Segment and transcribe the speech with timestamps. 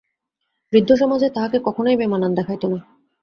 [0.73, 2.79] বৃদ্ধসমাজে তাহাকে কখনোই বেমানান দেখাইত না।